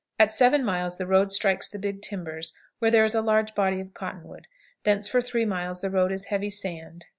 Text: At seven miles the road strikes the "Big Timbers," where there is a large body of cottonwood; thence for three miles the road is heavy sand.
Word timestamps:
At 0.17 0.31
seven 0.31 0.63
miles 0.65 0.97
the 0.97 1.05
road 1.05 1.31
strikes 1.31 1.69
the 1.69 1.77
"Big 1.77 2.01
Timbers," 2.01 2.53
where 2.79 2.89
there 2.89 3.03
is 3.03 3.13
a 3.13 3.21
large 3.21 3.53
body 3.53 3.79
of 3.79 3.93
cottonwood; 3.93 4.47
thence 4.81 5.07
for 5.07 5.21
three 5.21 5.45
miles 5.45 5.81
the 5.81 5.91
road 5.91 6.11
is 6.11 6.25
heavy 6.25 6.49
sand. 6.49 7.05